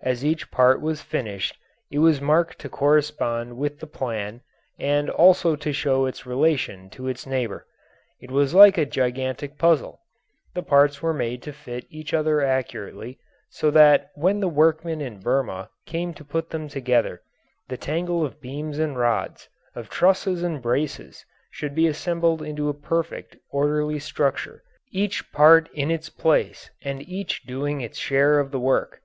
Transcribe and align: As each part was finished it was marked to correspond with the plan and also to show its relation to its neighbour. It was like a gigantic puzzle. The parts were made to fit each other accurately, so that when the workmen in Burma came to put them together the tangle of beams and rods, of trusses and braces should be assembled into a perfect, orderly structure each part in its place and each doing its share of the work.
As 0.00 0.24
each 0.24 0.50
part 0.52 0.80
was 0.80 1.02
finished 1.02 1.56
it 1.90 1.98
was 1.98 2.20
marked 2.20 2.60
to 2.60 2.68
correspond 2.68 3.58
with 3.58 3.80
the 3.80 3.86
plan 3.86 4.42
and 4.78 5.10
also 5.10 5.56
to 5.56 5.72
show 5.72 6.06
its 6.06 6.24
relation 6.24 6.88
to 6.90 7.08
its 7.08 7.26
neighbour. 7.26 7.66
It 8.20 8.30
was 8.30 8.54
like 8.54 8.78
a 8.78 8.86
gigantic 8.86 9.58
puzzle. 9.58 10.00
The 10.54 10.62
parts 10.62 11.02
were 11.02 11.12
made 11.12 11.42
to 11.42 11.52
fit 11.52 11.84
each 11.90 12.14
other 12.14 12.40
accurately, 12.40 13.18
so 13.50 13.70
that 13.72 14.12
when 14.14 14.38
the 14.38 14.48
workmen 14.48 15.00
in 15.00 15.18
Burma 15.18 15.68
came 15.84 16.14
to 16.14 16.24
put 16.24 16.50
them 16.50 16.68
together 16.68 17.20
the 17.68 17.76
tangle 17.76 18.24
of 18.24 18.40
beams 18.40 18.78
and 18.78 18.96
rods, 18.96 19.48
of 19.74 19.90
trusses 19.90 20.44
and 20.44 20.62
braces 20.62 21.26
should 21.50 21.74
be 21.74 21.88
assembled 21.88 22.40
into 22.40 22.68
a 22.68 22.72
perfect, 22.74 23.36
orderly 23.50 23.98
structure 23.98 24.62
each 24.92 25.32
part 25.32 25.68
in 25.74 25.90
its 25.90 26.08
place 26.08 26.70
and 26.82 27.02
each 27.06 27.42
doing 27.42 27.80
its 27.80 27.98
share 27.98 28.38
of 28.38 28.52
the 28.52 28.60
work. 28.60 29.02